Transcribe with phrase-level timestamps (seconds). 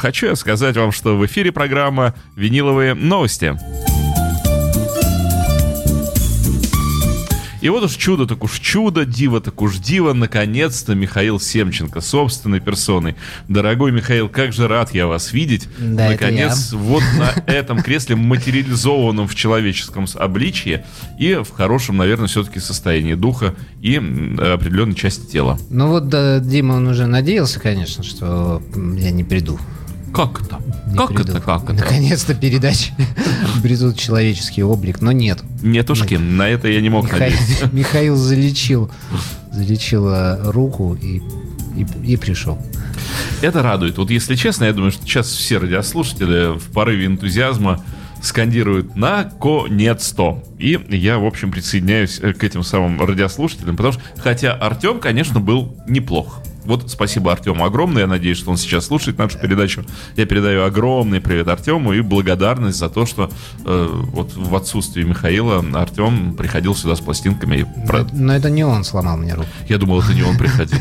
[0.00, 3.54] Хочу я сказать вам, что в эфире программа «Виниловые новости».
[7.60, 12.60] И вот уж чудо, так уж чудо, диво, так уж диво, наконец-то Михаил Семченко собственной
[12.60, 13.14] персоной.
[13.48, 15.68] Дорогой Михаил, как же рад я вас видеть.
[15.78, 20.86] Да, Наконец, вот на этом кресле, материализованном в человеческом обличье
[21.18, 25.58] и в хорошем, наверное, все-таки состоянии духа и определенной части тела.
[25.68, 28.62] Ну вот да, Дима, он уже надеялся, конечно, что
[28.96, 29.58] я не приду.
[30.12, 30.60] Как это?
[30.86, 31.32] Не как приду.
[31.32, 31.40] это?
[31.40, 31.72] Как это?
[31.74, 32.92] Наконец-то передачи
[33.56, 35.40] обретут человеческий облик, но нет.
[35.62, 37.68] Нетушки, на это я не мог Михаил, надеяться.
[37.72, 38.90] Михаил залечил,
[39.52, 41.22] залечил э, руку и,
[41.76, 42.58] и, и пришел.
[43.40, 43.98] Это радует.
[43.98, 47.82] Вот если честно, я думаю, что сейчас все радиослушатели в порыве энтузиазма
[48.22, 50.42] скандируют «наконец-то».
[50.58, 55.40] И я, в общем, присоединяюсь э, к этим самым радиослушателям, потому что, хотя Артем, конечно,
[55.40, 56.42] был неплох.
[56.64, 58.02] Вот спасибо Артему огромное.
[58.02, 59.84] Я надеюсь, что он сейчас слушает нашу передачу.
[60.16, 63.30] Я передаю огромный привет Артему и благодарность за то, что
[63.64, 67.66] э, вот в отсутствии Михаила Артем приходил сюда с пластинками.
[67.86, 69.48] Про- Но, это не он сломал мне руку.
[69.68, 70.78] Я думал, это не он приходил.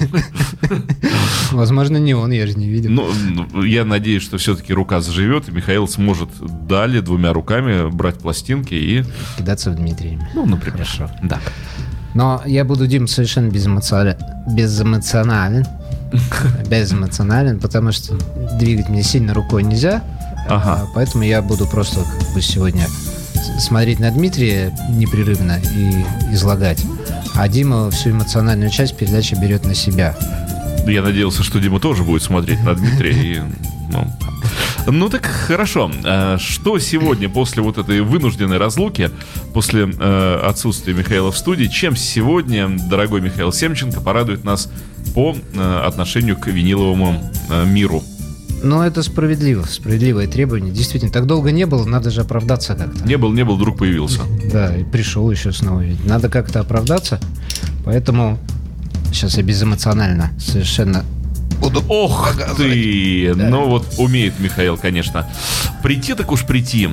[1.52, 2.92] Возможно, не он, я же не видел.
[2.92, 6.30] Ну, я надеюсь, что все-таки рука заживет, и Михаил сможет
[6.68, 9.04] далее двумя руками брать пластинки и,
[9.38, 10.20] Кидаться в Дмитрия.
[10.36, 10.70] ну, например.
[10.80, 11.10] Хорошо.
[11.24, 11.40] Да.
[12.14, 15.66] Но я буду, Дим, совершенно безэмоционален, безэмоционален,
[16.70, 18.16] безэмоционален, потому что
[18.58, 20.04] двигать мне сильно рукой нельзя,
[20.48, 20.82] Ага.
[20.84, 22.88] а, поэтому я буду просто как бы сегодня
[23.60, 26.84] смотреть на Дмитрия непрерывно и излагать.
[27.36, 30.16] А Дима всю эмоциональную часть передачи берет на себя.
[30.88, 33.12] Я надеялся, что Дима тоже будет смотреть на Дмитрия.
[33.12, 33.42] И,
[33.90, 34.08] ну,
[34.88, 35.92] ну так хорошо.
[36.04, 39.10] А Что сегодня после вот этой вынужденной разлуки,
[39.54, 44.72] после э, отсутствия Михаила в студии, чем сегодня дорогой Михаил Семченко порадует нас
[45.14, 48.04] по э, отношению к виниловому э, миру?
[48.62, 50.74] Но это справедливо, справедливое требование.
[50.74, 53.08] Действительно, так долго не было, надо же оправдаться как-то.
[53.08, 54.22] Не был, не был, вдруг появился.
[54.52, 55.82] Да, и пришел еще снова.
[55.82, 57.20] Ведь надо как-то оправдаться.
[57.86, 58.40] Поэтому
[59.14, 61.06] сейчас я безэмоционально совершенно
[61.60, 63.34] буду Ох ты!
[63.36, 63.50] Да.
[63.50, 65.28] Ну вот умеет Михаил, конечно.
[65.84, 66.90] Прийти так уж прийти.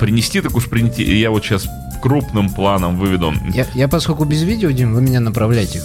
[0.00, 1.02] Принести так уж принести.
[1.18, 1.66] Я вот сейчас
[2.02, 3.32] крупным планом выведу.
[3.52, 5.80] Я, я поскольку без видео, Дим, вы меня направляете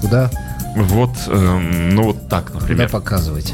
[0.00, 0.30] куда,
[0.76, 2.88] Вот, эм, ну вот так, куда например.
[2.88, 3.52] показывать.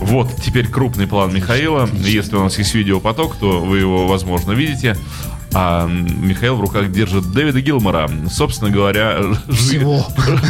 [0.00, 1.88] Вот теперь крупный план Михаила.
[1.92, 4.96] Если у нас есть видеопоток, то вы его, возможно, видите.
[5.56, 8.10] А Михаил в руках держит Дэвида Гилмора.
[8.30, 9.18] Собственно говоря,
[9.50, 10.04] Всего.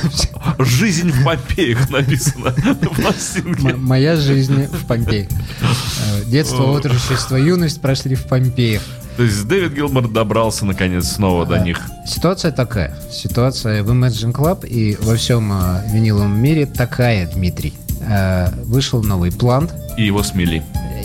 [0.59, 2.54] жизнь в Помпеях написано
[3.62, 5.28] на моя жизнь в Помпеях.
[5.31, 8.82] Э, Детство, отрочество, юность прошли в Помпеях.
[9.16, 11.64] То есть Дэвид Гилмор добрался наконец снова до Да.
[11.64, 11.81] них.
[12.06, 12.97] Ситуация такая.
[13.12, 17.75] Ситуация в Imagine Club и во всем э, виниловом мире такая, Дмитрий.
[18.00, 20.62] Э, вышел новый плант, И его смели.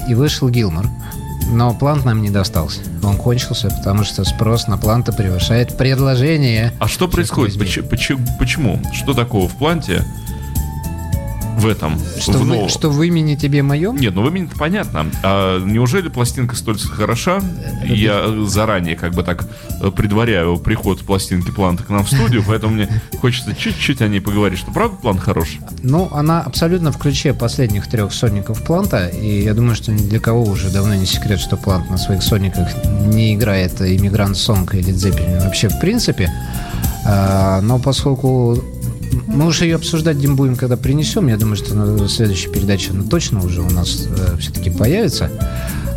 [0.07, 0.87] и вышел Гилмор.
[1.51, 2.81] Но плант нам не достался.
[3.03, 6.73] Он кончился, потому что спрос на планта превышает предложение.
[6.79, 7.57] А что происходит?
[7.89, 8.79] почему, почему?
[8.93, 10.03] Что такого в планте?
[11.57, 11.99] В этом?
[12.19, 12.69] Что, в новом?
[12.69, 13.97] что в имени тебе моем?
[13.97, 15.07] Нет, ну в имени понятно.
[15.23, 17.41] А неужели пластинка столь хороша?
[17.83, 19.45] Я заранее как бы так
[19.81, 22.87] э, предваряю приход пластинки Планта к нам в студию, поэтому мне
[23.19, 24.59] хочется чуть-чуть о ней поговорить.
[24.59, 25.57] Что правда план хорош?
[25.83, 30.19] Ну, она абсолютно в ключе последних трех соников Планта, и я думаю, что ни для
[30.19, 32.69] кого уже давно не секрет, что Плант на своих сониках
[33.07, 36.31] не играет иммигрант Сонг или Дзеппелин вообще в принципе.
[37.05, 38.61] А, но поскольку
[39.27, 43.03] мы уже ее обсуждать Дим, будем, когда принесем, я думаю, что на следующей передаче она
[43.03, 44.07] точно уже у нас
[44.39, 45.31] все-таки появится,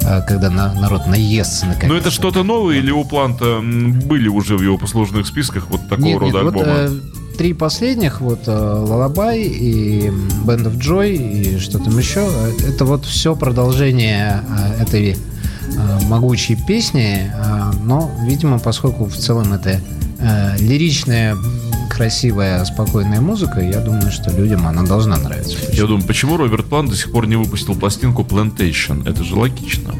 [0.04, 1.88] а, когда на- народ наестся наконец.
[1.92, 6.06] Ну это что-то новое или у Планта были уже в его послужных списках вот такого
[6.06, 6.76] Нет, рода нет, вот, альбома?
[6.78, 10.08] э, три последних, вот Лалабай и
[10.44, 14.42] Band of Joy и что там еще, э, это вот все продолжение
[14.78, 15.16] э, этой э,
[16.08, 19.80] могучей песни, э, но, видимо, поскольку в целом это
[20.18, 21.36] э, лиричная,
[22.02, 25.56] красивая, спокойная музыка, я думаю, что людям она должна нравиться.
[25.72, 29.08] Я думаю, почему Роберт Плант до сих пор не выпустил пластинку Plantation?
[29.08, 29.94] Это же логично.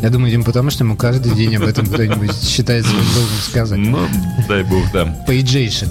[0.00, 3.78] Я думаю, Дим, потому что ему каждый день об этом кто-нибудь считает своим долгом сказать.
[3.78, 3.98] Ну,
[4.48, 5.04] дай бог, да.
[5.26, 5.88] Пейджейшн.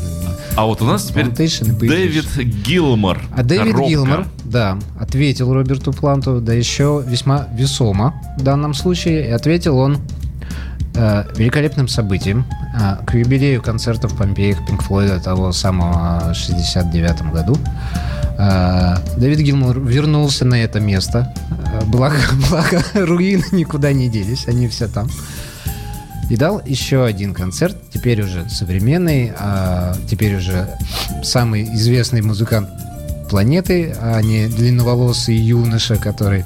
[0.55, 2.35] А вот у нас теперь Дэвид
[2.65, 3.21] Гилмор.
[3.37, 3.87] А Дэвид Коробка.
[3.87, 9.27] Гилмор, да, ответил Роберту Планту, да еще весьма весомо в данном случае.
[9.27, 9.99] И ответил он
[10.95, 12.45] э, великолепным событием
[13.05, 17.57] к юбилею концерта в Помпеях Пинк Флойда того самого 69 году.
[18.37, 21.33] Э, Дэвид Гилмор вернулся на это место.
[21.87, 22.17] Благо,
[22.49, 25.09] благо руины никуда не делись, они все там.
[26.29, 30.69] И дал еще один концерт, теперь уже современный, а теперь уже
[31.23, 32.69] самый известный музыкант
[33.29, 36.45] планеты, а не длинноволосый юноша, который,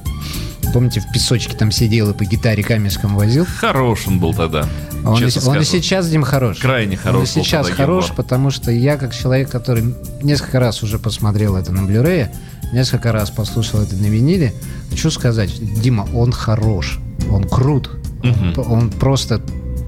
[0.75, 3.45] помните, в песочке там сидел и по гитаре камешком возил.
[3.61, 4.67] Хорош он был тогда.
[5.05, 6.57] Он, и, он и сейчас, Дим, хорош.
[6.57, 8.15] Крайне хорош Он и сейчас хорош, Гилмор.
[8.17, 12.27] потому что я, как человек, который несколько раз уже посмотрел это на Blu-ray,
[12.73, 14.53] несколько раз послушал это на виниле,
[14.89, 15.49] хочу сказать,
[15.81, 16.99] Дима, он хорош,
[17.31, 17.89] он крут,
[18.21, 18.53] Мгм.
[18.69, 19.41] он просто,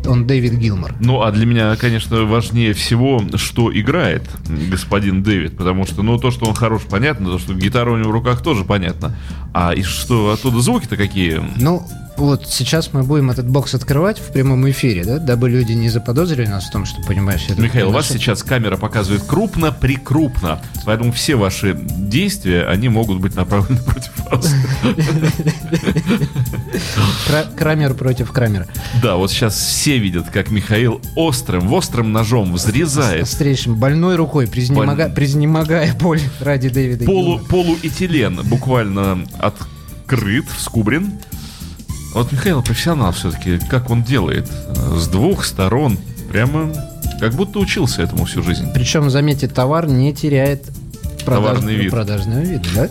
[0.07, 0.95] он Дэвид Гилмор.
[0.99, 4.23] Ну, а для меня, конечно, важнее всего, что играет
[4.69, 8.09] господин Дэвид, потому что, ну, то, что он хорош, понятно, то, что гитара у него
[8.09, 9.15] в руках тоже понятно.
[9.53, 11.41] А и что оттуда звуки-то какие?
[11.57, 11.87] Ну,
[12.17, 16.47] вот сейчас мы будем этот бокс открывать в прямом эфире, да, дабы люди не заподозрили
[16.47, 17.61] нас в том, что, понимаешь, это...
[17.61, 23.79] Михаил, вас наше- сейчас камера показывает крупно-прикрупно, поэтому все ваши действия, они могут быть направлены
[23.81, 24.53] против вас.
[27.27, 28.67] Кра- Крамер против Крамера.
[29.01, 35.93] Да, вот сейчас все видят, как Михаил острым, острым ножом взрезает Острейшим, больной рукой, признемогая
[35.93, 41.13] боль ради Дэвида полуэтилен буквально открыт, вскубрен.
[42.17, 44.49] Вот Михаил профессионал все-таки, как он делает?
[44.69, 45.99] Э, С двух сторон,
[46.31, 46.73] прямо
[47.19, 48.71] как будто учился этому всю жизнь.
[48.73, 50.65] Причем, заметьте, товар не теряет
[51.23, 51.91] Товарный вид.
[51.91, 52.89] продажного вида, да?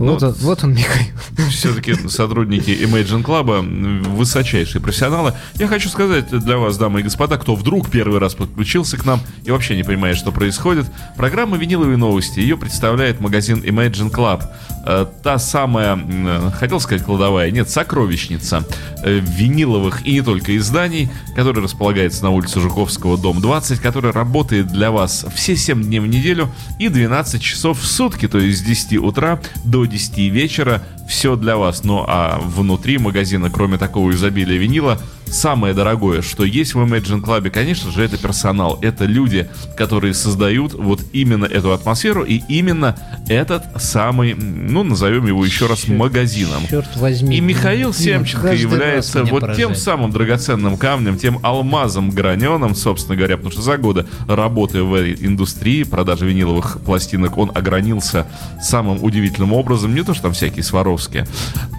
[0.00, 1.14] Ну, Вот, он, вот он, Михаил.
[1.50, 5.34] Все-таки сотрудники Imagine Club высочайшие профессионалы.
[5.56, 9.20] Я хочу сказать для вас, дамы и господа, кто вдруг первый раз подключился к нам
[9.44, 10.86] и вообще не понимает, что происходит,
[11.16, 12.40] программа «Виниловые новости».
[12.40, 14.44] Ее представляет магазин Imagine Club.
[14.86, 18.64] Э, Та самая, хотел сказать кладовая, нет, сокровищница
[19.02, 24.68] э, виниловых и не только изданий, которая располагается на улице Жуковского, дом 20, которая работает
[24.68, 26.48] для вас все 7 дней в неделю
[26.78, 31.56] и 12 часов в сутки, то есть с 10 утра до 10 вечера все для
[31.56, 31.84] вас.
[31.84, 37.50] Ну а внутри магазина, кроме такого изобилия винила, самое дорогое, что есть в Imagine Club,
[37.50, 38.78] конечно же, это персонал.
[38.82, 42.96] Это люди, которые создают вот именно эту атмосферу и именно
[43.28, 46.62] этот самый, ну, назовем его еще раз магазином.
[46.68, 47.36] Черт возьми.
[47.36, 49.68] И Михаил Дима, Семченко является вот поражает.
[49.68, 54.94] тем самым драгоценным камнем, тем алмазом граненым, собственно говоря, потому что за годы работы в
[54.94, 58.26] этой индустрии продажи виниловых пластинок он огранился
[58.60, 61.26] самым удивительным образом, не то что там всякие Сваровские.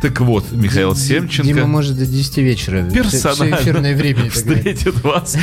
[0.01, 1.47] Так вот, Михаил Семченко...
[1.47, 2.87] Дима может до 10 вечера.
[2.89, 4.29] Все персонально эфирное время.
[4.29, 5.37] встретит вас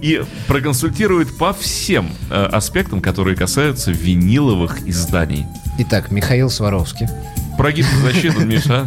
[0.00, 5.46] и проконсультирует по всем э, аспектам, которые касаются виниловых изданий.
[5.78, 7.08] Итак, Михаил Сваровский.
[7.56, 8.86] Про гипнозащиту, Миша,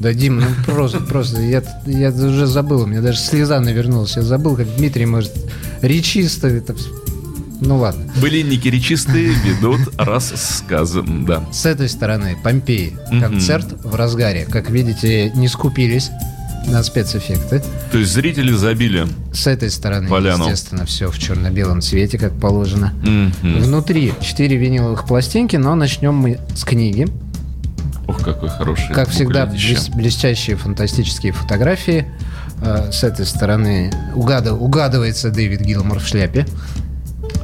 [0.00, 4.16] Да, Дим, ну просто, просто, я, я уже забыл, у меня даже слеза навернулась.
[4.16, 5.32] Я забыл, как Дмитрий может
[5.82, 6.74] речисто это...
[7.60, 8.04] Ну ладно.
[8.20, 11.02] Былинники речистые ведут рассказы.
[11.02, 11.44] Да.
[11.52, 12.96] С этой стороны Помпеи.
[13.20, 14.44] Концерт в разгаре.
[14.50, 16.10] Как видите, не скупились
[16.66, 17.62] на спецэффекты.
[17.92, 19.06] То есть зрители забили.
[19.32, 20.44] С этой стороны, Поляну.
[20.44, 22.92] естественно, все в черно-белом цвете, как положено.
[23.42, 27.06] Внутри 4 виниловых пластинки, но начнем мы с книги.
[28.08, 28.92] Ох, какой хороший.
[28.94, 32.06] Как всегда, блес- блестящие фантастические фотографии.
[32.62, 36.46] Э, С этой стороны угада- угадывается Дэвид Гилмор в шляпе.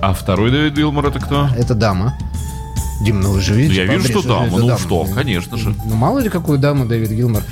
[0.03, 1.49] А второй Дэвид Гилмор это кто?
[1.57, 2.19] Это дама.
[3.03, 3.85] Дим, ну вы же видите.
[3.85, 4.59] я вижу, что дама.
[4.59, 4.79] Ну дама.
[4.79, 5.77] что, конечно же.
[5.85, 7.45] Ну мало ли какую даму Дэвид Гилмор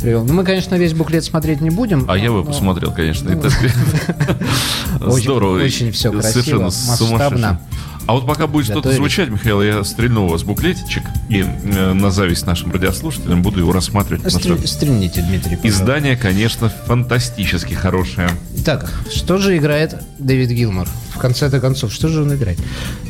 [0.00, 0.24] привел.
[0.24, 2.04] Ну мы, конечно, весь буклет смотреть не будем.
[2.08, 3.30] А я бы но посмотрел, конечно.
[5.00, 5.56] Очень- Здорово.
[5.60, 7.60] очень всё красиво, Совершенно масштабно.
[8.06, 12.10] А вот пока будет что-то звучать, Михаил, я стрельну у вас буклетичек и э, на
[12.10, 14.22] зависть нашим радиослушателям буду его рассматривать.
[14.24, 15.56] потому Стр- что Стрельните, Дмитрий.
[15.56, 15.68] пожалуйста.
[15.68, 18.28] Издание, конечно, фантастически хорошее.
[18.58, 20.88] Итак, что же играет Дэвид Гилмор?
[21.14, 22.58] В конце-то концов, что же он играет?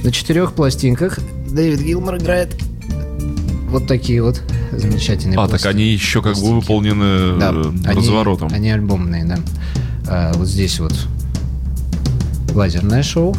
[0.04, 1.18] На четырех пластинках
[1.50, 2.54] Дэвид Гилмор играет
[3.68, 5.74] вот такие вот замечательные А, так пластинки.
[5.74, 8.50] они еще как бы выполнены Да, э, они, разворотом.
[8.52, 9.38] они альбомные, да.
[10.06, 10.92] А, вот здесь вот
[12.54, 13.34] лазерное шоу.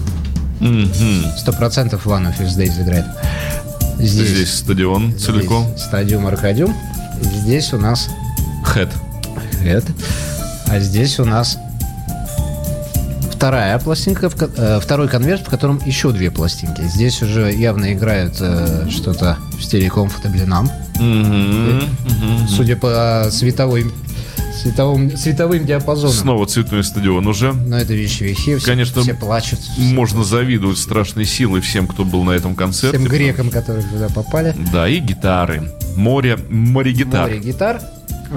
[1.38, 3.06] Сто процентов One of His Days играет.
[4.00, 5.68] Здесь, Здесь стадион здесь целиком.
[5.78, 6.76] стадиум Аркадиум.
[7.22, 8.10] Здесь у нас
[8.64, 8.90] Хэт.
[9.64, 9.92] это.
[10.68, 11.58] А здесь у нас
[13.32, 16.82] вторая пластинка, э, второй конверт, в котором еще две пластинки.
[16.84, 20.70] Здесь уже явно играют э, что-то в стиле Comfortably Numb.
[21.00, 21.90] Мгм.
[22.06, 22.48] Мгм.
[22.48, 23.92] Судя по световой,
[24.64, 26.16] световым, световым диапазонам.
[26.16, 27.52] Снова цветной стадион уже.
[27.52, 29.60] Но это вещевихи, все, Конечно, все плачут.
[29.78, 32.98] Можно завидовать страшной силой всем, кто был на этом концерте.
[32.98, 34.56] Всем грекам, которые туда попали.
[34.72, 35.70] Да, и гитары.
[35.98, 37.30] Море, море гитар.
[37.30, 37.82] Море гитар.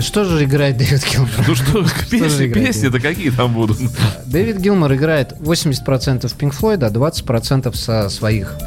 [0.00, 1.30] Что же играет Дэвид Гилмор?
[1.48, 3.78] Ну что, песни, песни-то какие там будут?
[4.26, 8.58] Дэвид Гилмор играет 80% Pink Floyd, а 20% со своих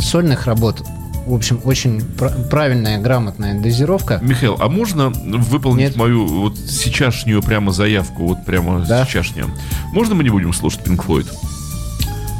[0.00, 0.82] сольных работ.
[1.26, 4.20] В общем, очень пр- правильная, грамотная дозировка.
[4.22, 5.96] Михаил, а можно выполнить Нет.
[5.96, 9.04] мою вот сейчасшнюю прямо заявку, вот прямо Да.
[9.04, 9.50] сейчасшнюю?
[9.92, 11.26] Можно мы не будем слушать Pink Floyd?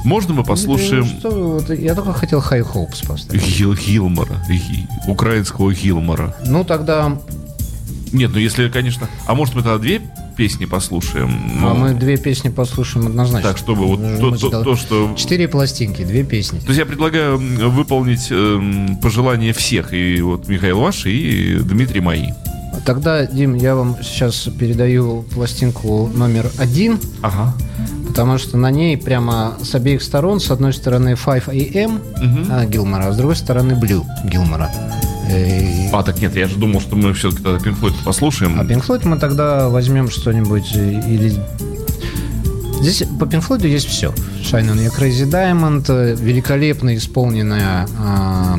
[0.04, 3.42] Можно мы послушаем Ну, что вот я только хотел High Hopes поставить.
[3.58, 6.36] Гил Гилмора, Ги- украинского Гилмора?
[6.46, 7.18] Ну, тогда
[8.16, 9.08] Нет, ну если, конечно...
[9.26, 10.00] А может мы тогда две
[10.36, 11.30] песни послушаем?
[11.62, 13.48] а Ну, мы две песни послушаем однозначно.
[13.50, 15.14] Так, чтобы вот Мы то, то- то, что...
[15.16, 16.58] Четыре пластинки, две песни.
[16.60, 17.38] То есть я предлагаю
[17.70, 19.92] выполнить эм, пожелания всех.
[19.92, 22.28] И вот Михаил ваши, и Дмитрий мои.
[22.84, 27.54] Тогда, Дим, я вам сейчас передаю пластинку номер один, Ага.
[28.06, 32.00] потому что на ней прямо с обеих сторон, с одной стороны 5 AM
[32.50, 34.70] а, Гилмора, а с другой стороны Blue Гилмора.
[35.92, 38.60] А, так нет, я же думал, что мы все-таки тогда Pink Floyd послушаем.
[38.60, 41.34] А Pink Floyd мы тогда возьмем что-нибудь э, или...
[42.80, 44.12] Здесь по Pink Floyd есть все.
[44.42, 47.88] Shine on Your Crazy Diamond, э, великолепно исполненная...
[47.98, 48.58] а,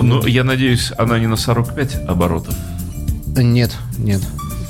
[0.00, 2.54] Ну, я надеюсь, она не на 45 оборотов.
[3.36, 4.22] Нет, нет.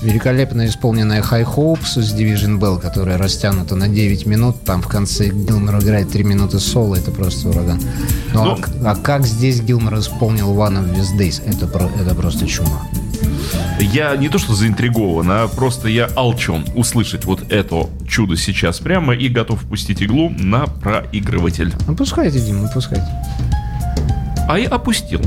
[0.03, 4.63] Великолепно исполненная High Hopes с Division Bell, которая растянута на 9 минут.
[4.65, 6.97] Там в конце Гилмор играет 3 минуты соло.
[6.97, 7.81] Это просто ураган.
[8.33, 11.43] Ну, Ну, а, к- а как здесь Гилмор исполнил One of These Days?
[11.45, 12.81] Это, про- это просто чума.
[13.79, 19.15] Я не то что заинтригован, а просто я алчен услышать вот это чудо сейчас прямо
[19.15, 21.75] и готов пустить иглу на проигрыватель.
[21.87, 23.07] Ну, пускайте, Дим, ну, пускайте.
[24.49, 25.21] А я опустил.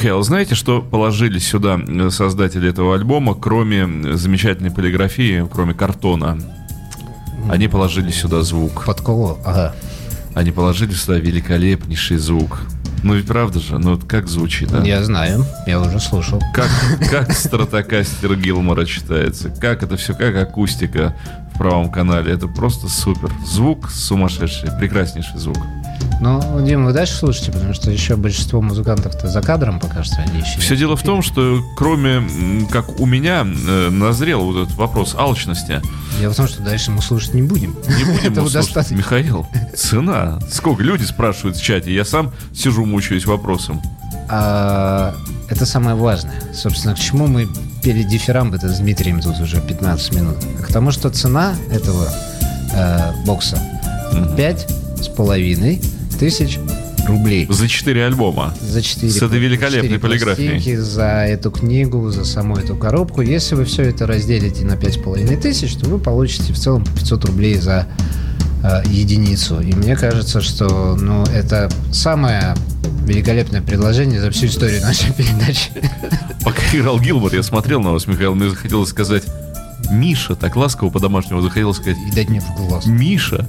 [0.00, 6.38] Михаил, знаете, что положили сюда э, создатели этого альбома, кроме замечательной полиграфии, кроме картона?
[7.50, 8.86] Они положили сюда звук.
[8.86, 9.76] Подколо, ага.
[10.34, 12.62] Они положили сюда великолепнейший звук.
[13.02, 14.82] Ну ведь правда же, ну вот как звучит, а?
[14.82, 16.40] Я знаю, я уже слушал.
[16.54, 16.70] Как,
[17.10, 21.14] как стратокастер Гилмора читается, как это все, как акустика
[21.52, 22.32] в правом канале.
[22.32, 23.30] Это просто супер.
[23.46, 25.58] Звук сумасшедший, прекраснейший звук.
[26.20, 30.40] Ну, Дим, вы дальше слушайте, потому что еще большинство музыкантов-то за кадром пока что они
[30.40, 30.60] еще.
[30.60, 32.22] Все дело в том, что кроме,
[32.70, 35.80] как у меня, э, назрел вот этот вопрос алчности,
[36.18, 37.74] Дело в том, что дальше мы слушать не будем.
[37.98, 38.52] не будем Этого слушать.
[38.66, 38.96] достаточно.
[38.96, 40.38] Михаил, цена.
[40.52, 43.80] Сколько люди спрашивают в чате, я сам сижу, мучаюсь вопросом.
[44.28, 45.14] А,
[45.48, 46.34] это самое важное.
[46.54, 47.48] Собственно, к чему мы
[47.82, 50.36] пели дифирамбы-то с Дмитрием тут уже 15 минут?
[50.62, 52.06] К тому, что цена этого
[52.74, 53.58] э, бокса
[54.36, 54.68] пять
[55.00, 55.80] с половиной
[56.20, 56.58] тысяч
[57.08, 57.46] рублей.
[57.48, 58.54] За четыре альбома.
[58.60, 60.76] За 4 С этой великолепной полиграфией.
[60.76, 63.22] За эту книгу, за саму эту коробку.
[63.22, 67.24] Если вы все это разделите на 5,5 тысяч, то вы получите в целом по 500
[67.24, 67.88] рублей за
[68.62, 69.60] э, единицу.
[69.60, 72.54] И мне кажется, что ну, это самое
[73.06, 75.70] великолепное предложение за всю историю нашей передачи.
[76.44, 79.24] Пока играл Гилберт, я смотрел на вас, Михаил, мне захотелось сказать
[79.90, 82.86] Миша, так ласково по-домашнему захотелось сказать И дать мне в глаз.
[82.86, 83.46] Миша,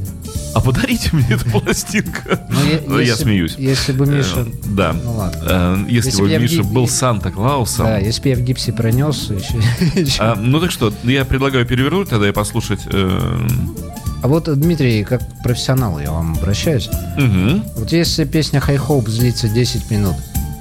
[0.55, 2.21] а подарите мне эту пластинку.
[2.49, 2.55] Ну,
[2.87, 3.55] Ну, я если- смеюсь.
[3.57, 4.41] Если бы Миша...
[4.41, 4.93] Э, Да.
[4.93, 5.39] Ну ладно.
[5.47, 7.85] Э, Если Если бы Миша был Санта-Клаусом.
[7.85, 9.29] Да, если бы я в гипсе пронес,
[9.95, 10.19] еще.
[10.19, 12.81] А, ну так что, я предлагаю перевернуть тогда и послушать.
[12.85, 13.47] э,
[14.23, 16.89] А вот, Дмитрий, как профессионал я вам обращаюсь.
[17.17, 20.15] мгм, Вот если песня High Hope длится 10 минут,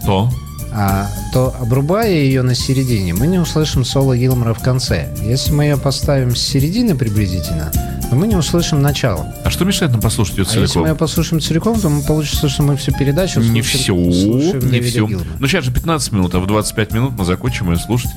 [0.07, 0.31] То.
[0.73, 5.09] А, то обрубая ее на середине, мы не услышим соло Гилмора в конце.
[5.23, 7.71] Если мы ее поставим с середины приблизительно,
[8.09, 9.33] то мы не услышим начало.
[9.45, 10.87] А что мешает нам послушать ее А если мы целиком?
[10.89, 14.81] ее послушаем целиком, то мы получится, что мы всю передачу Не слушаем, все, слушаем не
[14.81, 15.07] все.
[15.07, 15.29] Гилмора.
[15.39, 18.11] Ну сейчас же 15 минут, а в 25 минут мы закончим ее слушать.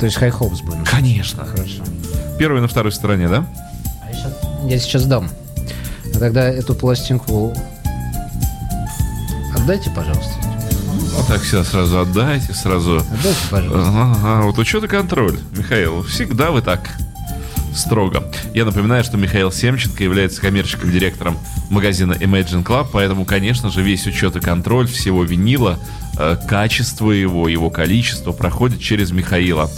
[0.00, 0.84] То есть High Hopes будем.
[0.84, 1.44] Конечно.
[1.44, 1.82] Хорошо.
[2.38, 3.44] Первой на второй стороне, да?
[4.04, 5.28] А я щас- Я сейчас дам.
[6.14, 7.54] А тогда эту пластинку
[9.56, 10.32] отдайте, пожалуйста.
[11.14, 12.96] Вот так все сразу отдайте, сразу.
[12.96, 13.90] Отдайте, пожалуйста.
[13.90, 15.38] Ага, вот учет и контроль.
[15.56, 16.90] Михаил, всегда вы так
[17.74, 18.24] строго.
[18.52, 21.38] Я напоминаю, что Михаил Семченко является коммерческим директором
[21.70, 25.78] магазина Imagine Club, поэтому, конечно же, весь учет и контроль всего винила,
[26.18, 29.70] э, качество его, его количество проходит через Михаила.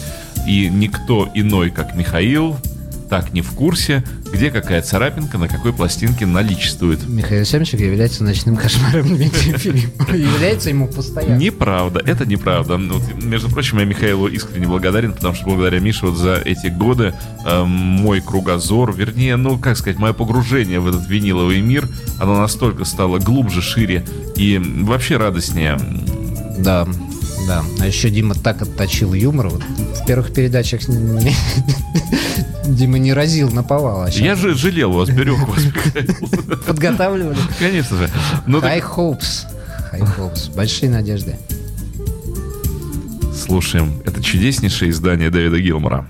[0.47, 2.57] И никто иной, как Михаил,
[3.09, 7.07] так не в курсе, где какая царапинка, на какой пластинке наличествует.
[7.09, 10.13] Михаил Семчик является ночным кошмаром Дмитрия Филиппова.
[10.15, 11.39] Является ему постоянно.
[11.39, 12.77] Неправда, это неправда.
[12.77, 17.15] Вот, между прочим, я Михаилу искренне благодарен, потому что благодаря Мише вот за эти годы
[17.45, 21.89] э, мой кругозор, вернее, ну, как сказать, мое погружение в этот виниловый мир,
[22.19, 24.05] оно настолько стало глубже, шире
[24.37, 25.79] и вообще радостнее.
[26.59, 26.87] Да,
[27.47, 27.65] да.
[27.81, 29.49] А еще Дима так отточил юмор.
[29.49, 30.81] Вот в первых передачах
[32.67, 35.63] Дима не разил на повал, а Я же жалел вас, берег вас,
[36.67, 37.39] подготавливали.
[37.59, 38.11] Конечно же.
[38.47, 39.47] Ну, так High hopes.
[39.93, 40.55] High hopes.
[40.55, 41.37] Большие надежды.
[43.35, 44.03] слушаем.
[44.05, 46.07] Это чудеснейшее издание Дэвида Гилмора.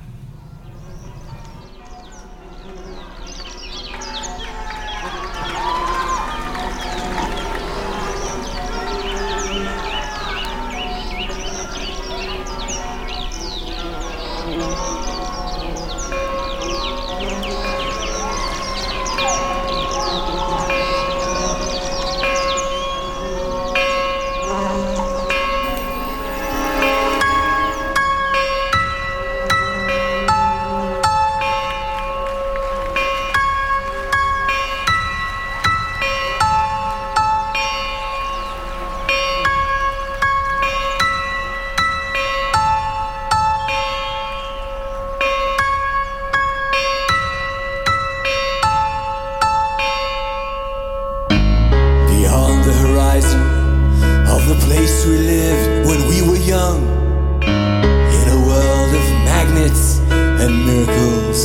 [54.47, 56.79] The place we lived when we were young,
[57.43, 61.41] in a world of magnets and miracles.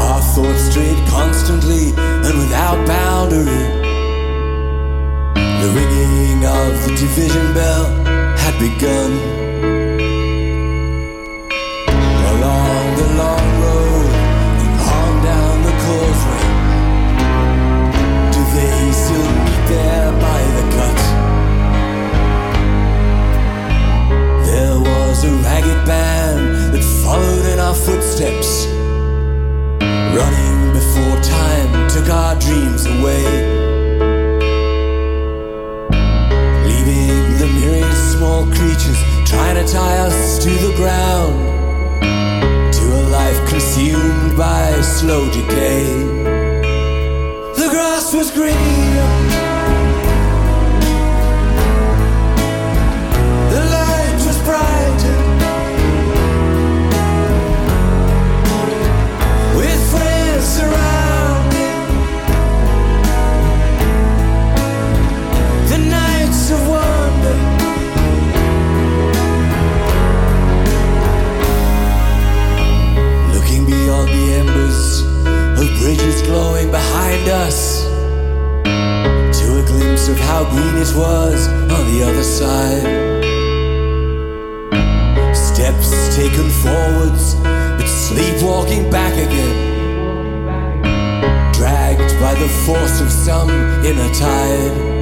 [0.00, 1.92] Our thoughts strayed constantly
[2.26, 3.66] and without boundary.
[5.34, 7.84] The ringing of the division bell
[8.38, 9.75] had begun.
[28.26, 28.66] Footsteps,
[29.80, 33.24] running before time took our dreams away,
[36.64, 42.02] leaving the myriad small creatures trying to tie us to the ground,
[42.72, 45.84] to a life consumed by slow decay.
[47.56, 49.15] The grass was green.
[77.26, 77.82] lead us
[79.38, 82.82] to a glimpse of how green it was on the other side.
[85.34, 89.72] Steps taken forwards, but sleepwalking back again.
[91.52, 93.50] Dragged by the force of some
[93.84, 94.95] inner tide.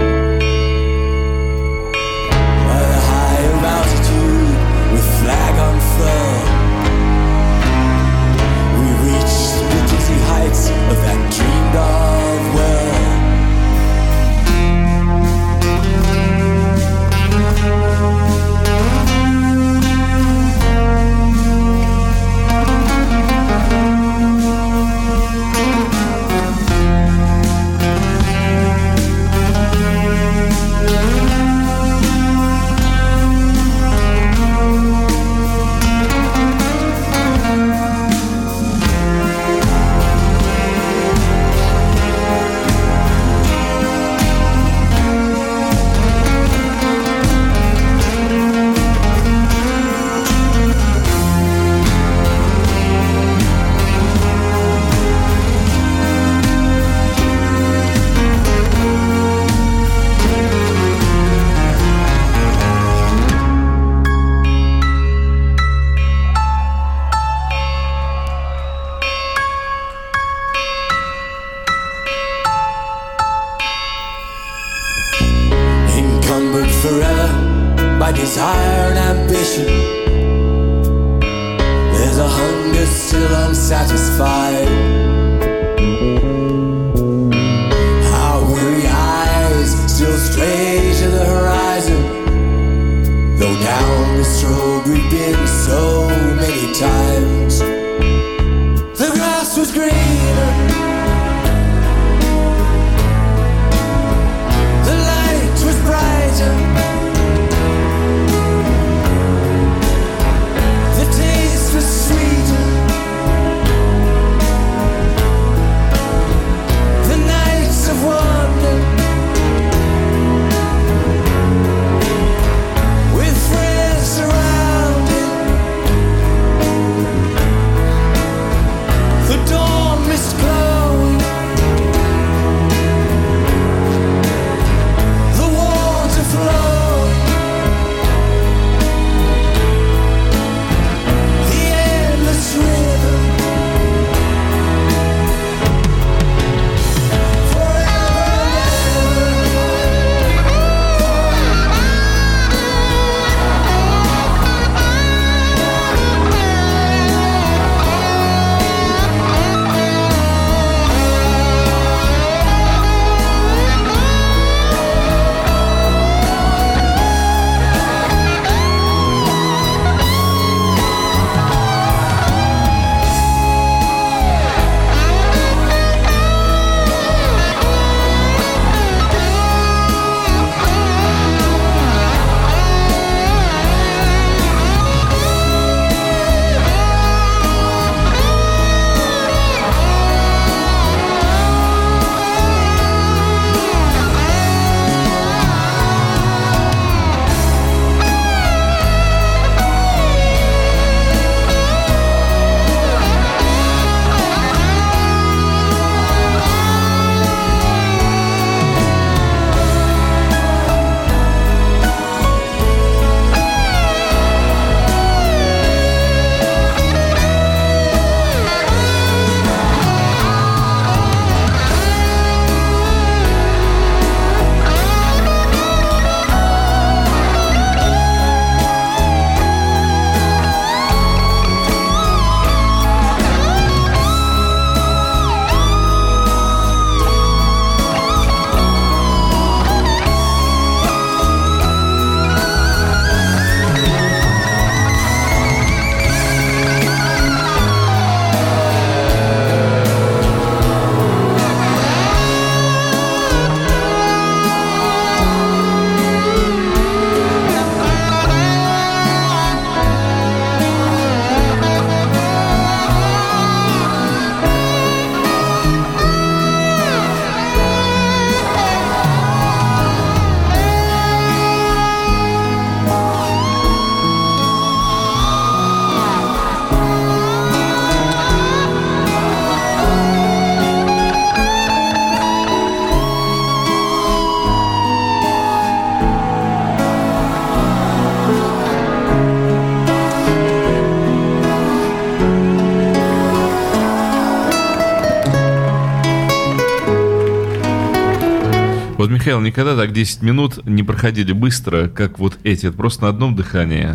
[299.24, 302.66] Михаил, никогда так 10 минут не проходили быстро, как вот эти.
[302.66, 303.92] Это просто на одном дыхании.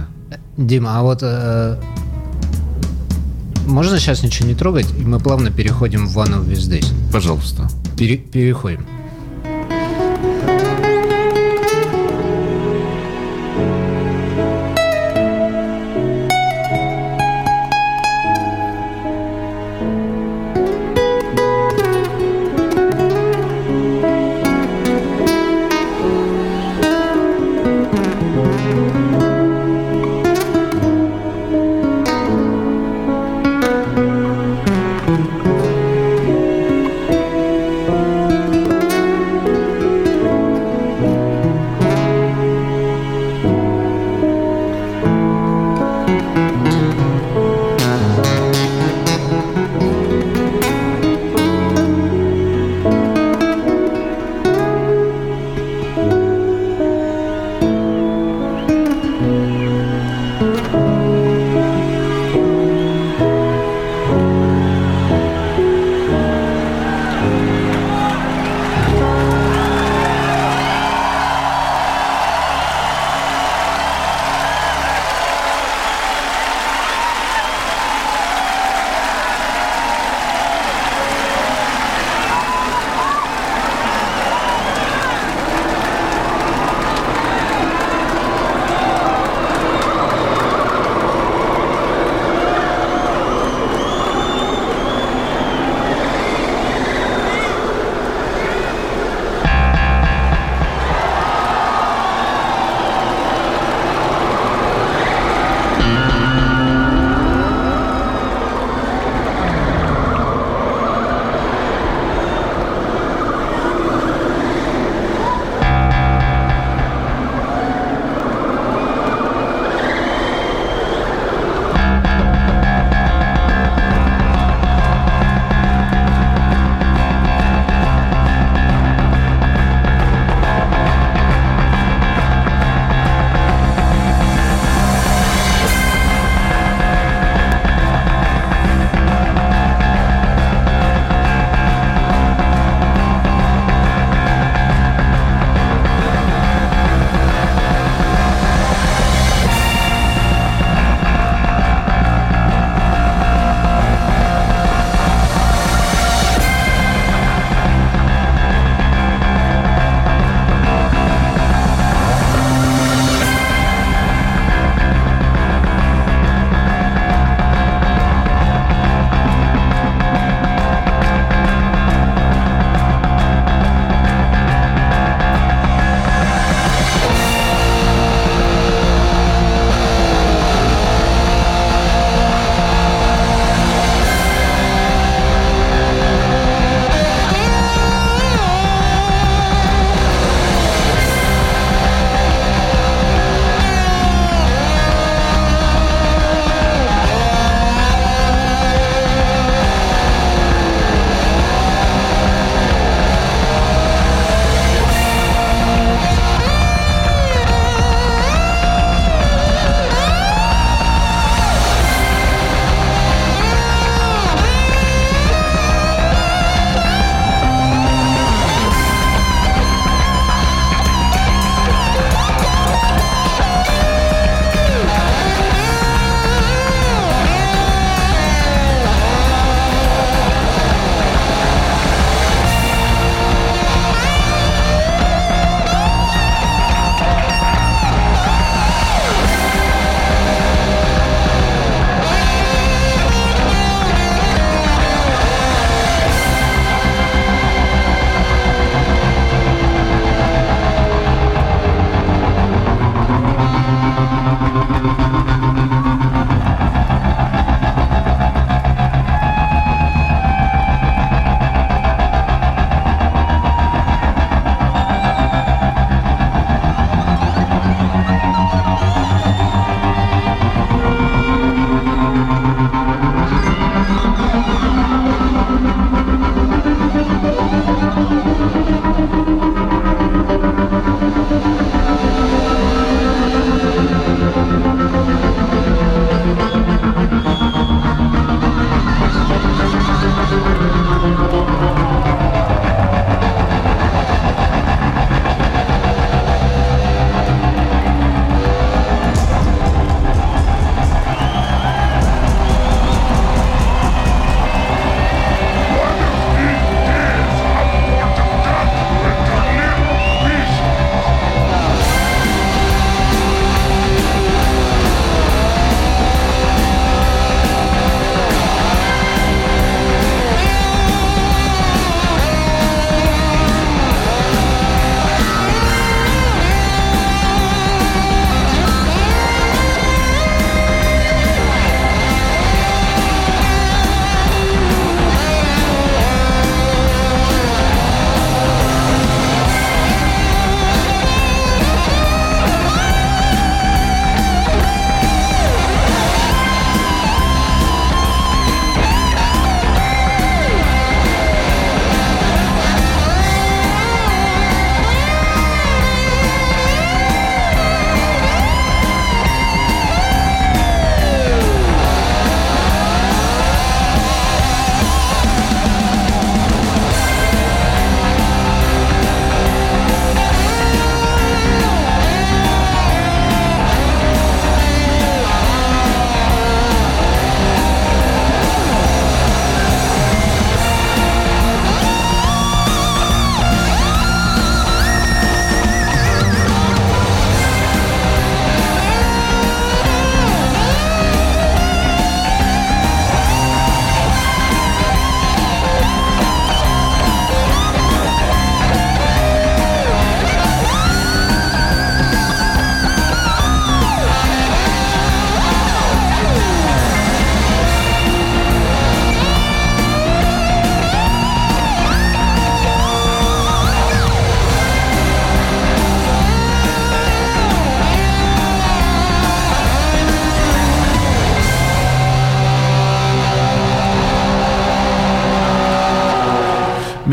[0.58, 1.80] Дима, а вот э,
[3.68, 6.88] можно сейчас ничего не трогать, и мы плавно переходим в One of These Days?
[7.14, 7.68] Пожалуйста.
[7.96, 8.88] Пере- переходим.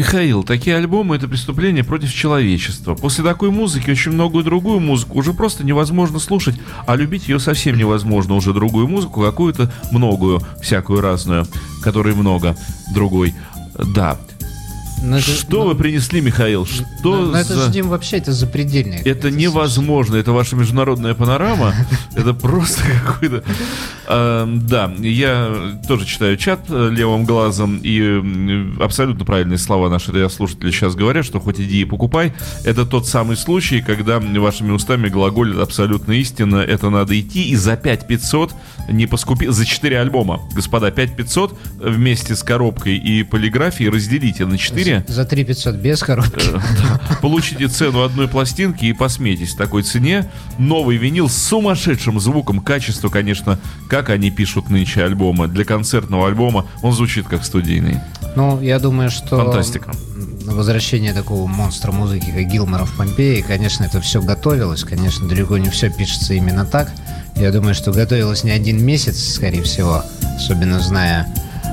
[0.06, 2.94] Михаил, такие альбомы это преступление против человечества.
[2.94, 6.54] После такой музыки очень многую другую музыку уже просто невозможно слушать,
[6.86, 8.36] а любить ее совсем невозможно.
[8.36, 11.44] Уже другую музыку, какую-то многую, всякую разную,
[11.82, 12.56] которой много
[12.94, 13.34] другой.
[13.96, 14.16] Да,
[15.02, 16.66] Но это- Что ну, вы принесли, Михаил?
[16.66, 17.66] Что но- но это за...
[17.66, 19.00] же, Дим, вообще это запредельное.
[19.04, 21.74] Это невозможно, это ваша международная панорама.
[22.16, 23.44] Это просто какой-то...
[24.06, 28.22] А, Да, я тоже читаю чат э, левым глазом, и
[28.80, 32.32] абсолютно правильные слова наши радиослушатели сейчас говорят, что хоть иди и покупай.
[32.64, 36.56] Это тот самый случай, когда вашими устами глаголит абсолютно истина.
[36.56, 38.52] Это надо идти и за 5500
[38.88, 39.48] не поскупи...
[39.48, 45.04] За 4 альбома, господа, 5500 вместе с коробкой и полиграфией разделите на 4.
[45.08, 46.48] За 3 500 без коробки.
[46.48, 47.16] Э, да.
[47.20, 50.30] Получите цену одной пластинки и посмейтесь такой цене.
[50.58, 55.48] Новый винил с сумасшедшим звуком, качество, конечно, как они пишут нынче альбомы.
[55.48, 58.00] Для концертного альбома он звучит как студийный.
[58.36, 59.36] Ну, я думаю, что...
[59.42, 59.92] Фантастика.
[60.44, 64.84] Возвращение такого монстра музыки, как Гилмора в Помпеи, конечно, это все готовилось.
[64.84, 66.92] Конечно, далеко не все пишется именно так.
[67.36, 70.02] Я думаю, что готовилось не один месяц, скорее всего.
[70.36, 71.26] Особенно зная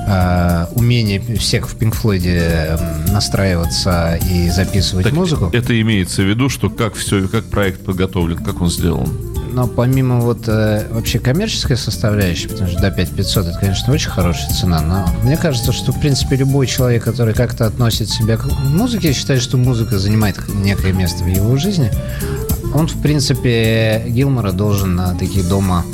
[0.06, 2.78] э, умение всех в Пинк Флойде э,
[3.10, 5.50] настраиваться и записывать Так, музыку.
[5.52, 9.08] Это имеется в виду, что как все, как проект подготовлен, как он сделан.
[9.54, 14.50] Но помимо вот э, вообще коммерческой составляющей, потому что до 5500 это, конечно, очень хорошая
[14.50, 19.12] цена, но мне кажется, что, в принципе, любой человек, который как-то относит себя к музыке,
[19.12, 21.92] считает, что музыка занимает некое место в его жизни,
[22.74, 25.84] он, в принципе, Гилмора должен на такие дома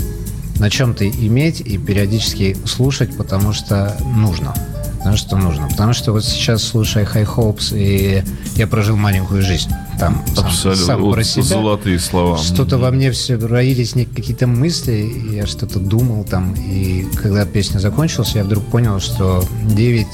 [0.58, 4.54] на чем-то иметь и периодически слушать, потому что нужно.
[4.98, 5.68] Потому что нужно.
[5.68, 8.22] Потому что вот сейчас, слушая High Hopes, и
[8.56, 9.70] я прожил маленькую жизнь.
[10.00, 10.84] Там Абсолютно.
[10.86, 11.42] сам Вот про себя.
[11.42, 12.38] Золотые слова.
[12.38, 18.34] Что-то во мне все роились какие-то мысли, я что-то думал там, и когда песня закончилась,
[18.34, 20.06] я вдруг понял, что 9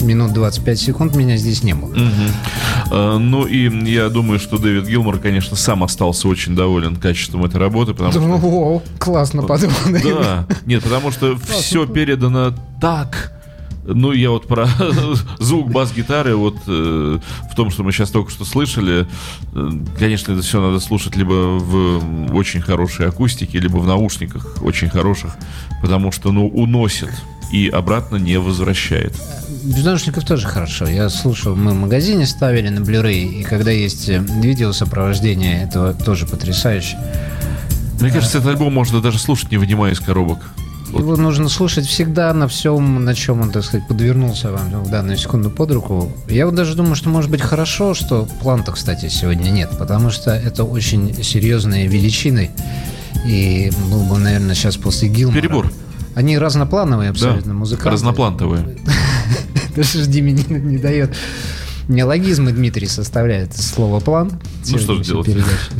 [0.00, 1.94] минут 25 секунд меня здесь не было.
[2.90, 7.60] А, Ну и я думаю, что Дэвид Гилмор, конечно, сам остался очень доволен качеством этой
[7.60, 9.74] работы, потому что О, классно подумал.
[10.02, 13.32] Да, нет, потому что все передано так.
[13.86, 14.66] Ну, я вот про
[15.38, 17.18] звук бас-гитары, вот э,
[17.50, 19.06] в том, что мы сейчас только что слышали,
[19.54, 24.88] э, конечно, это все надо слушать либо в очень хорошей акустике, либо в наушниках очень
[24.88, 25.36] хороших,
[25.82, 27.10] потому что, ну, уносит
[27.52, 29.12] и обратно не возвращает.
[29.62, 30.86] Без наушников тоже хорошо.
[30.86, 35.92] Я слушал, мы в магазине ставили на Blu-ray, и когда есть э, видео сопровождения, это
[35.92, 36.98] тоже потрясающе.
[38.00, 40.38] Мне кажется, этот альбом можно даже слушать, не вынимая из коробок.
[40.94, 41.00] Вот.
[41.00, 45.16] Его нужно слушать всегда на всем, на чем он, так сказать, подвернулся вам в данную
[45.18, 46.12] секунду под руку.
[46.28, 50.30] Я вот даже думаю, что может быть хорошо, что планта, кстати, сегодня нет, потому что
[50.30, 52.50] это очень серьезные величины.
[53.26, 55.40] И был бы, наверное, сейчас после Гилмора.
[55.40, 55.72] Перебор.
[56.14, 57.90] Они разноплановые абсолютно Да, музыканты.
[57.90, 58.78] разноплантовые.
[59.76, 61.14] Даже ж Диме не, дает.
[61.88, 64.40] Неологизмы Дмитрий составляет слово план.
[64.68, 65.28] Ну, что же делать?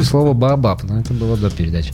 [0.03, 1.93] Слово баобаб, но это было до передачи.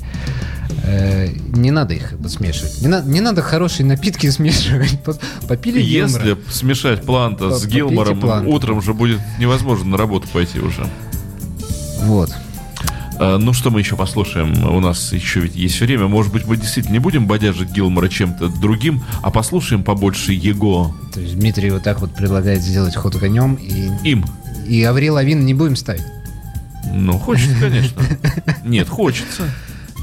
[0.83, 2.81] Э, Не надо их смешивать.
[2.81, 5.03] Не, на- не надо хорошие напитки смешивать.
[5.03, 6.25] По- Попили Гилмора.
[6.27, 8.49] Если смешать планта с Гилмором, Планта.
[8.49, 10.87] утром же будет невозможно на работу пойти уже.
[12.03, 12.31] Вот.
[13.19, 14.65] А, Ну, что мы еще послушаем?
[14.75, 16.09] У нас еще ведь есть время.
[16.09, 20.97] Может быть, мы действительно не будем бодяжить Гилмора чем-то другим, а послушаем побольше его.
[21.13, 24.25] То есть Дмитрий вот так вот предлагает сделать ход конем и, Им.
[24.67, 26.03] и Аврил Лавин не будем ставить.
[26.95, 28.03] Ну, хочется, конечно.
[28.65, 29.43] Нет, хочется.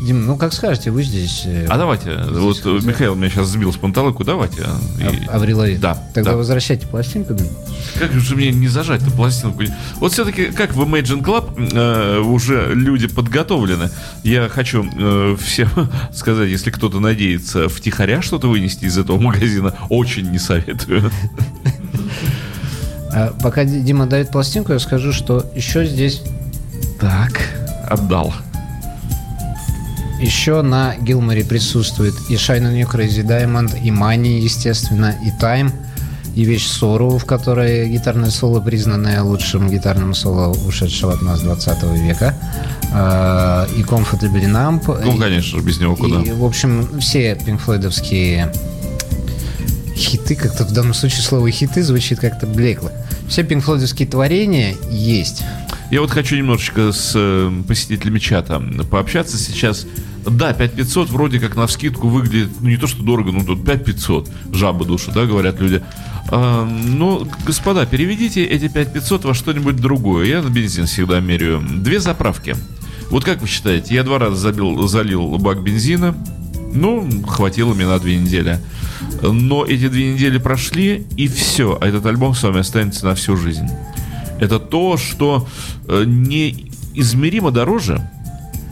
[0.06, 1.44] Дим, ну как скажете, вы здесь...
[1.46, 4.62] э, А давайте, вот э, Михаил меня сейчас сбил с панталыку, давайте.
[4.64, 5.80] а, и- Ав- Аврил Лавин.
[5.80, 6.38] Да, Тогда да.
[6.38, 7.34] возвращайте пластинку.
[7.34, 7.48] Дим.
[7.98, 9.64] Как же мне не зажать эту пластинку?
[9.96, 13.90] Вот все-таки, как в Imagine Club э, уже люди подготовлены.
[14.24, 15.70] Я хочу э, всем
[16.14, 21.12] сказать, если кто-то надеется втихаря что-то вынести из этого магазина, очень не советую.
[23.12, 26.22] А пока Ди- Дима дает пластинку, я скажу, что еще здесь
[27.00, 27.32] Так,
[27.90, 28.34] отдал.
[30.20, 35.72] Еще на Гилморе присутствует и Shine on You Crazy Diamond, и Money, естественно, и Time,
[36.36, 41.84] и вещь Sorrow, в которой гитарное соло, признанное лучшим гитарным соло ушедшего от нас 20
[42.02, 42.36] века,
[42.94, 44.82] а, и Comfortably Numb.
[45.04, 46.22] Ну, и- конечно, без него куда.
[46.22, 48.52] И, в общем, все пинкфлойдовские
[49.96, 52.92] хиты, как-то в данном случае слово хиты звучит как-то блекло.
[53.28, 55.44] Все пинкфлойдовские творения есть.
[55.90, 59.88] Я вот хочу немножечко с э, посетителями чата пообщаться сейчас.
[60.26, 64.30] Да, 5500 вроде как на вскидку выглядит, ну не то что дорого, ну тут 5500,
[64.52, 65.82] жаба душа, да, говорят люди.
[66.30, 70.26] А, ну, господа, переведите эти 5500 во что-нибудь другое.
[70.26, 71.62] Я на бензин всегда меряю.
[71.62, 72.56] Две заправки.
[73.10, 76.18] Вот как вы считаете, я два раза забил, залил бак бензина,
[76.74, 78.60] Ну, хватило мне на две недели.
[79.22, 81.78] Но эти две недели прошли, и все.
[81.80, 83.68] А этот альбом с вами останется на всю жизнь.
[84.40, 85.48] Это то, что
[85.88, 88.10] э, неизмеримо дороже.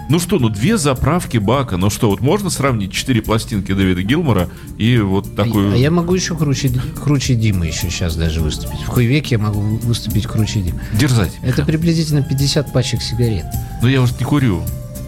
[0.07, 1.77] Ну что, ну две заправки бака.
[1.77, 5.73] Ну что, вот можно сравнить четыре пластинки Дэвида Гилмора и вот такую...
[5.73, 6.71] А я могу еще круче,
[7.03, 8.81] круче Димы еще сейчас даже выступить.
[8.81, 10.79] В хуй я могу выступить круче Димы.
[10.93, 11.35] Дерзать.
[11.41, 13.45] Это приблизительно 50 пачек сигарет.
[13.81, 14.63] Но я уже не курю.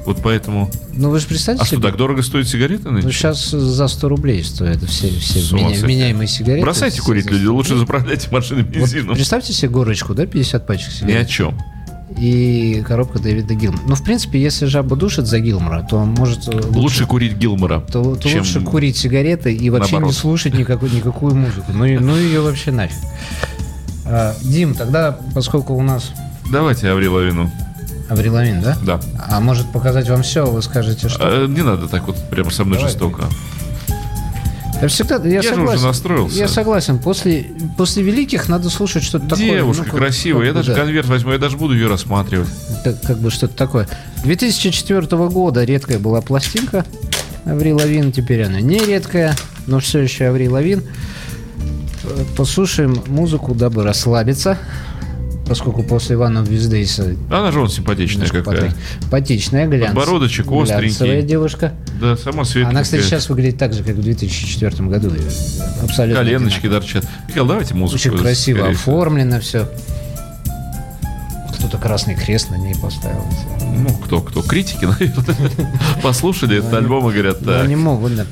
[0.07, 0.71] Вот поэтому...
[0.93, 2.89] Ну вы же представьте А что, так дорого стоят сигареты?
[2.89, 6.61] Ну сейчас за 100 рублей стоят все, все вменя- вменяемые сигареты.
[6.61, 9.15] Бросайте курить, люди, лучше заправляйте машины Вот бензином.
[9.15, 11.27] представьте себе горочку, да, 50 пачек Ни о сигарет.
[11.29, 11.57] чем.
[12.17, 13.83] И коробка Дэвида Гилмора.
[13.85, 17.81] Ну, в принципе, если жаба душит за Гилмора, то может э, лучше, Лучше курить Гилмора,
[17.81, 18.39] то, то чем...
[18.39, 20.15] лучше курить сигареты и вообще наоборот.
[20.15, 21.73] не слушать никакую, никакую музыку.
[21.73, 22.95] Ну, ну ее вообще нафиг.
[24.05, 26.11] А, Дим, тогда, поскольку у нас
[26.49, 27.17] Давайте Аврил
[28.09, 28.13] Лавину.
[28.13, 28.77] Аврил Лавин, да?
[28.83, 28.99] Да.
[29.29, 31.19] А может показать вам все, вы скажете, что...
[31.21, 33.23] А, Не надо так вот прямо со мной Давай, жестоко.
[34.81, 35.77] Я всегда, я, Я согласен.
[35.79, 36.37] уже настроился.
[36.37, 36.99] Я согласен.
[36.99, 37.47] После,
[37.77, 39.57] после великих надо слушать что-то такое.
[39.57, 40.47] Девушка ну, красивая.
[40.47, 40.81] Я даже да.
[40.81, 42.49] конверт возьму, я даже буду ее рассматривать.
[42.83, 43.87] Это как бы что-то такое.
[44.23, 46.85] 2004 года редкая была пластинка
[47.45, 49.35] Аврил Лавин, теперь она не редкая,
[49.65, 50.83] но все еще Аврил Лавин.
[52.03, 54.59] Э, Послушаем музыку, дабы расслабиться,
[55.47, 58.73] поскольку после Ивана Виздейса Она же он симпатичная какая.
[59.01, 59.87] Симпатичная, глянц...
[59.95, 61.21] Подбородочек глянцевая остренький.
[61.27, 61.73] девушка.
[62.01, 62.71] Да, сама светленькая.
[62.71, 65.11] Она, кстати, сейчас выглядит так же, как в 2004 году.
[65.83, 66.81] Абсолютно Коленочки одинаково.
[66.81, 67.05] торчат.
[67.27, 67.95] Михаил, давайте музыку.
[67.95, 68.73] Очень красиво скорее.
[68.75, 69.67] оформлено все.
[71.57, 73.25] Кто-то красный крест на ней поставил.
[73.61, 74.41] Ну, кто, кто?
[74.41, 75.71] Критики, наверное.
[76.03, 77.63] Послушали этот альбом и говорят, Ну, так.
[77.63, 78.25] они могут, да.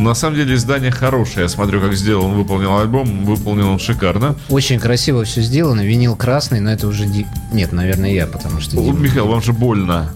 [0.00, 1.42] На самом деле издание хорошее.
[1.42, 3.24] Я смотрю, как сделан, выполнил альбом.
[3.24, 4.34] Выполнил он шикарно.
[4.48, 5.82] Очень красиво все сделано.
[5.82, 7.06] Винил красный, но это уже...
[7.06, 8.76] ди- Нет, наверное, я, потому что...
[8.76, 10.10] Дима- Михаил, вам же больно.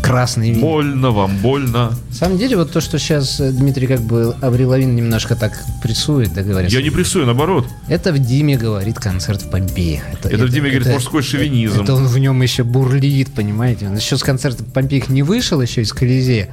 [0.00, 0.60] Красный винил.
[0.62, 1.90] Больно вам, больно.
[2.10, 6.32] На самом деле, вот то, что сейчас Дмитрий как бы Аврил Лавин немножко так прессует,
[6.32, 6.70] да, говорит.
[6.70, 7.66] Я не прессую, наоборот.
[7.88, 10.02] Это в Диме говорит концерт в Помпеях.
[10.22, 11.82] Это в Диме говорит мужской шовинизм.
[11.82, 13.88] Это он в нем еще бурлит, понимаете?
[13.88, 16.48] Он еще с концерта в Помпеях не вышел еще из Колизея,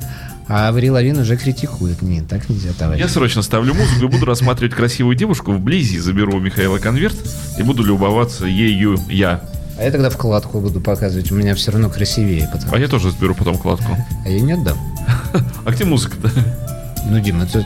[0.48, 2.02] а Аврил Лавин уже критикует.
[2.02, 3.02] Нет, так нельзя, товарищ.
[3.02, 6.00] Я срочно ставлю музыку и буду рассматривать красивую девушку вблизи.
[6.00, 7.16] Заберу у Михаила конверт
[7.58, 9.42] и буду любоваться ею я.
[9.78, 12.50] А я тогда вкладку буду показывать, у меня все равно красивее.
[12.52, 12.74] Потому...
[12.74, 13.98] А я тоже сберу потом кладку.
[14.26, 14.78] А я не отдам.
[15.66, 16.32] А где музыка-то?
[17.10, 17.66] Ну, Дим, это...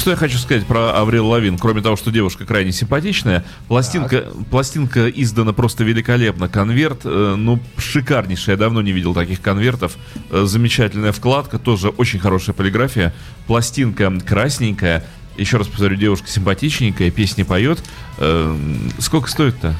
[0.00, 1.58] что я хочу сказать про Аврил Лавин.
[1.58, 6.48] Кроме того, что девушка крайне симпатичная, пластинка, пластинка издана просто великолепно.
[6.48, 8.52] Конверт, э, ну, шикарнейший.
[8.52, 9.98] Я давно не видел таких конвертов.
[10.30, 13.12] Э, замечательная вкладка, тоже очень хорошая полиграфия.
[13.46, 15.04] Пластинка красненькая.
[15.36, 17.84] Еще раз повторю, девушка симпатичненькая, песни поет.
[18.16, 18.56] Э,
[19.00, 19.76] сколько стоит-то?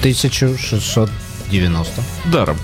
[0.00, 2.02] 1690.
[2.32, 2.56] Даром.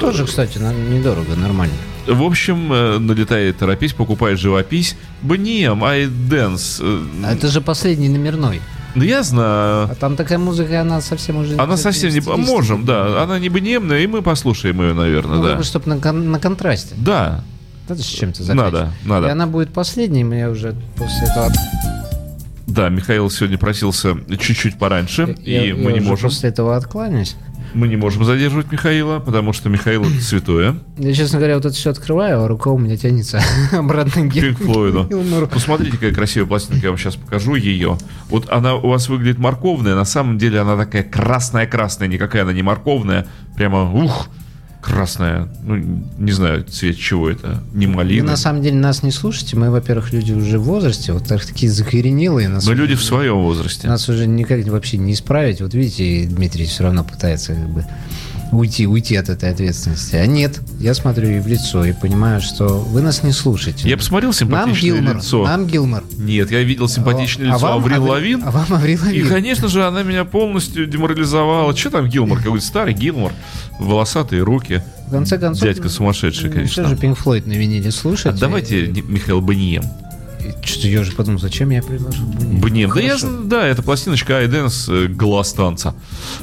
[0.00, 1.74] Тоже, кстати, недорого, нормально.
[2.06, 4.96] В общем, э, налетает торопись, покупает живопись.
[5.22, 6.80] Бнием, айденс.
[6.82, 8.60] А это же последний номерной.
[8.94, 9.88] Ну, я знаю.
[9.90, 11.56] А там такая музыка, она совсем уже...
[11.56, 12.20] Она совсем не...
[12.20, 13.22] Можем, да.
[13.22, 15.62] Она не бнемная, и мы послушаем ее, наверное, Ну, да.
[15.64, 16.94] чтобы на, кон- на контрасте.
[16.96, 17.42] Да,
[17.88, 19.06] Надо с чем-то Надо, заканчивать.
[19.06, 19.26] надо.
[19.26, 21.50] И она будет последней, я уже после этого...
[22.68, 27.34] да, Михаил сегодня просился чуть-чуть пораньше, я- и я мы не можем, после этого откланяюсь.
[27.74, 30.76] Мы не можем задерживать Михаила, потому что Михаил это святое.
[30.96, 34.58] Я, честно говоря, вот это все открываю, а рука у меня тянется обратно к Пинк
[34.58, 35.08] Флойду.
[35.52, 37.98] Посмотрите, какая красивая пластинка, я вам сейчас покажу ее.
[38.28, 42.62] Вот она у вас выглядит морковная, на самом деле она такая красная-красная, никакая она не
[42.62, 44.28] морковная, прямо ух,
[44.84, 45.48] красная.
[45.62, 45.76] Ну,
[46.18, 48.32] не знаю, цвет чего это, не Вы малина.
[48.32, 51.72] на самом деле нас не слушайте, мы, во-первых, люди уже в возрасте, вот так, такие
[51.72, 52.48] закоренелые.
[52.48, 53.88] Нас, Мы люди в своем возрасте.
[53.88, 55.60] Нас уже никак вообще не исправить.
[55.60, 57.84] Вот видите, Дмитрий все равно пытается как бы
[58.52, 60.16] уйти, уйти от этой ответственности.
[60.16, 63.88] А нет, я смотрю ей в лицо и понимаю, что вы нас не слушаете.
[63.88, 65.44] Я посмотрел нам симпатичное Гилмор, лицо.
[65.44, 66.04] нам Гилмор.
[66.18, 68.42] Нет, я видел симпатичное А лицо вам Аврил Аври- Лавин.
[68.44, 69.28] А вам Аврил И, Лавин.
[69.28, 71.74] конечно же, она меня полностью деморализовала.
[71.76, 72.38] Что там Гилмор?
[72.42, 73.32] Какой-то старый Гилмор.
[73.78, 74.82] Волосатые руки.
[75.08, 75.62] В конце концов...
[75.68, 76.88] Дядька сумасшедший, Все конечно.
[76.88, 78.26] же Пинк Флойд на виниле слушать.
[78.26, 79.82] А давайте не- Михаил Бнием.
[80.62, 82.60] Что-то я уже подумал, зачем я предложил Бунин?
[82.60, 82.92] Бнем.
[82.94, 85.94] Да, я, да, это пластиночка Айденс глаз танца.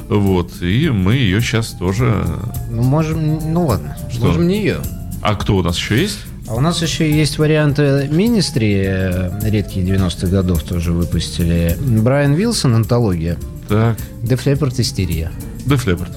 [0.08, 0.62] Вот.
[0.62, 2.24] И мы ее сейчас тоже...
[2.70, 3.52] Ну, можем...
[3.52, 3.96] Ну, ладно.
[4.10, 4.26] Что?
[4.26, 4.78] Можем не ее.
[5.22, 6.18] А кто у нас еще есть?
[6.48, 11.76] А у нас еще есть варианты Министри, э, редкие 90-х годов тоже выпустили.
[11.80, 13.38] Брайан Вилсон, антология.
[13.68, 15.30] Так, Деф Леппорт, истерия.
[15.64, 16.10] Деф Леппорт.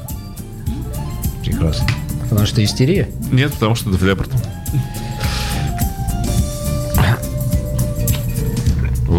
[1.43, 1.87] Прекрасно.
[2.29, 3.07] Потому что истерия.
[3.31, 4.31] Нет, потому что Деф Леппорт.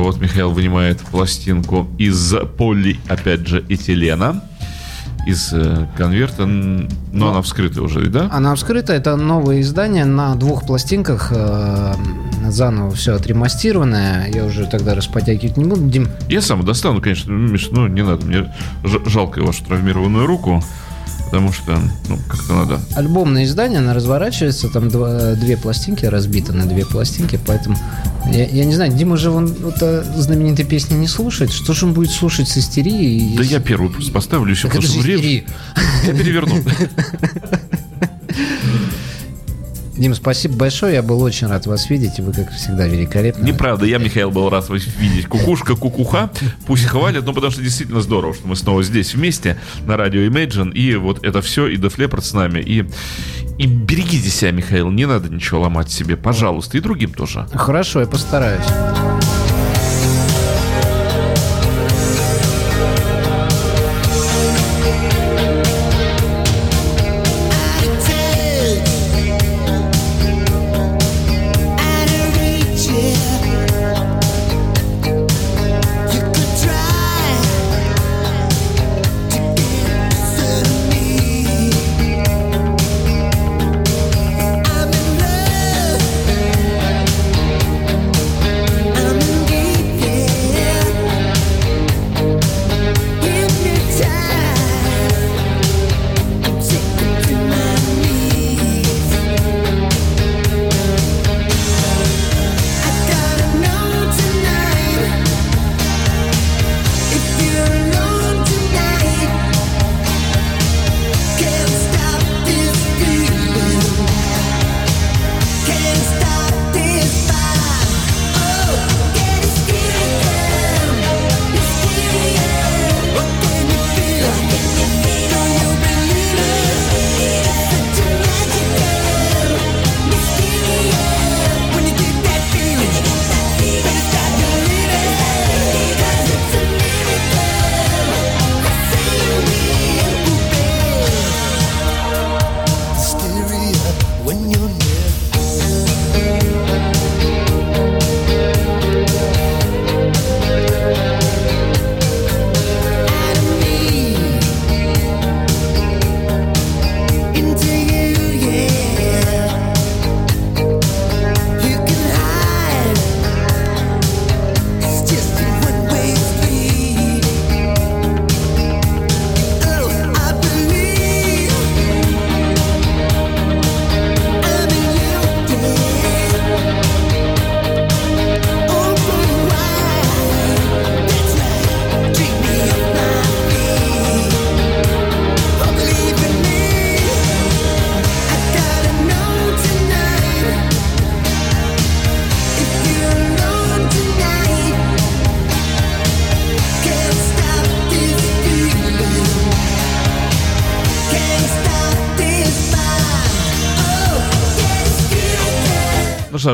[0.06, 4.40] Вот Михаил вынимает пластинку из поли, опять же, этилена.
[5.26, 8.28] Из э, конверта, н- но она вскрытая уже, да?
[8.32, 8.92] Она вскрыта.
[8.92, 11.32] Это новое издание на двух пластинках.
[11.34, 11.94] э,
[12.48, 14.30] Заново все отремастированное.
[14.32, 15.88] Я уже тогда распотякивать не буду.
[15.88, 18.54] Дим, Я сам достану, конечно, ну, Миш, ну не надо, мне
[19.06, 20.62] жалко вашу травмированную руку,
[21.26, 22.80] потому что, ну, как-то надо.
[22.94, 27.76] альбомное издание, она разворачивается, там два- две пластинки разбиты на две пластинки, поэтому
[28.32, 31.86] я, я не знаю, Дима же он вот, э, знаменитой песни не слушает, что же
[31.86, 33.36] он будет слушать с истерией?
[33.36, 35.44] Да я первую просто поставлю, еще, Так потому что время...
[36.06, 36.56] Я переверну.
[39.96, 43.42] Дим, спасибо большое, я был очень рад вас видеть, вы, как всегда, великолепны.
[43.42, 45.26] Неправда, я, Михаил, был рад вас видеть.
[45.26, 46.30] Кукушка, кукуха,
[46.66, 50.72] пусть хвалят, ну, потому что действительно здорово, что мы снова здесь вместе на радио Imagine,
[50.72, 52.84] и вот это все, и Def Leppard с нами, и,
[53.58, 57.46] и берегите себя, Михаил, не надо ничего ломать себе, пожалуйста, и другим тоже.
[57.54, 58.66] Хорошо, я постараюсь.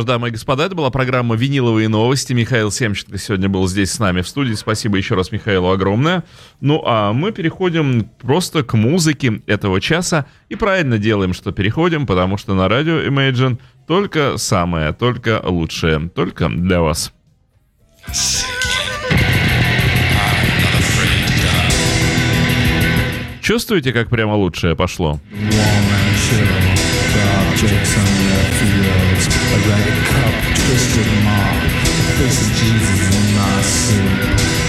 [0.02, 2.32] Ж, дамы и господа, это была программа «Виниловые новости».
[2.32, 4.54] Михаил Семченко сегодня был здесь с нами в студии.
[4.54, 6.24] Спасибо еще раз Михаилу огромное.
[6.60, 10.26] Ну а мы переходим просто к музыке этого часа.
[10.48, 16.48] И правильно делаем, что переходим, потому что на радио Imagine только самое, только лучшее, только
[16.48, 17.12] для вас.
[23.40, 25.20] Чувствуете, как прямо лучшее пошло?
[27.62, 28.81] fields
[29.52, 29.60] A
[30.08, 30.34] cup,
[30.64, 31.08] twisted
[31.84, 33.60] The face of Jesus in my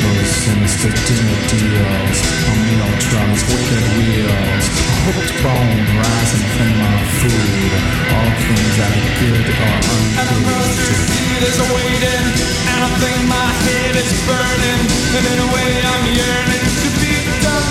[0.04, 2.20] Those sinister dinner deals
[3.48, 4.66] wicked wheels
[5.08, 7.72] hooked bone rising from my food.
[8.12, 9.78] All things that are good or
[10.20, 10.72] ungood
[11.40, 12.28] There's a waiting,
[12.68, 14.84] and I think my head is burning.
[15.16, 16.83] And in a way, I'm yearning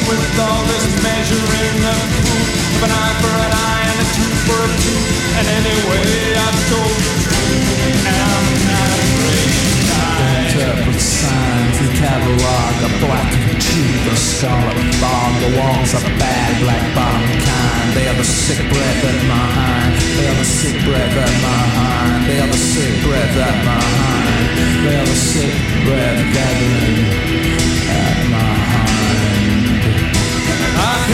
[0.09, 2.48] with all this measuring of proof.
[2.76, 5.09] Of an eye for an eye and a tooth for a tooth.
[5.38, 6.07] And anyway,
[6.38, 10.12] I've told the truth, and I'm not afraid to die.
[10.53, 16.84] Interpret signs, the catalog A black tooth, a scarlet fog The walls are bad, black
[16.94, 21.16] bottom kind They are the sick breath at my hind They are the sick breath
[21.24, 25.55] at my hind They are the sick breath at my hind They are the sick
[25.86, 27.32] breath gathering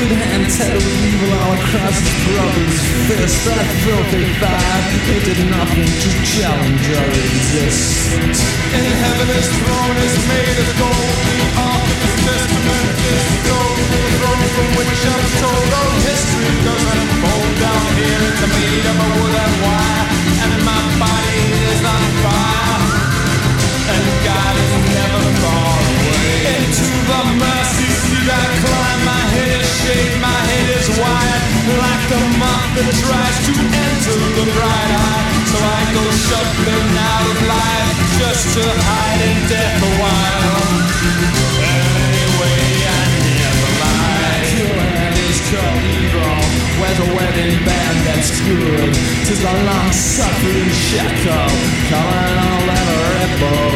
[0.00, 5.84] Good hand tattooed evil all across his brother's fist That filthy five, they did nothing
[5.84, 8.40] to challenge or resist
[8.72, 11.16] In heaven his throne is made of gold.
[11.28, 13.76] The ark of his testament is gold.
[13.92, 18.24] The throne from which I'm told all history doesn't unfold down here.
[18.24, 20.06] It's made of a wood and wire,
[20.48, 21.59] and my body
[38.50, 40.62] to hide in death a while.
[41.70, 43.02] Anyway, I
[43.38, 44.42] never lie.
[44.50, 46.40] Killing is called evil
[46.82, 48.90] Where's a wedding band that's good
[49.26, 51.52] Tis the long-suffering shackle
[51.92, 53.70] Calling all that rebel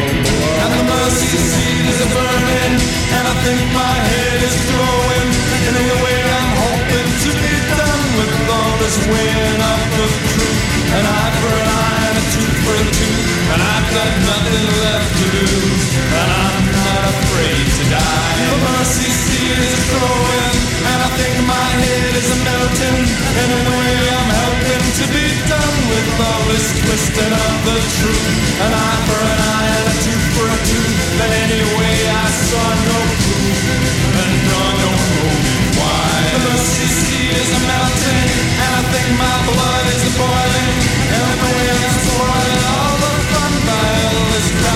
[0.59, 2.75] And the mercy seat is a burning,
[3.15, 5.29] and I think my head is glowing.
[5.69, 10.07] And in a way, I'm hoping to be done with all this weighing of the
[10.35, 10.59] truth.
[10.99, 14.67] An eye for an eye and a tooth for a tooth, and I've got nothing
[14.81, 15.85] left to lose.
[16.15, 18.35] And I'm not afraid to die.
[18.49, 20.55] The mercy seat is glowing,
[20.89, 22.99] and I think my head is melting.
[23.35, 23.49] In
[24.15, 28.27] I'm helping to be done with all this twisting of the truth.
[28.63, 30.93] An eye for an eye and a tooth for a tooth.
[31.19, 33.59] But anyway, I saw no proof,
[34.21, 34.89] and no, no
[35.21, 36.09] reason why.
[36.33, 38.29] The mercy seat is a melting,
[38.63, 40.75] and I think my blood is boiling.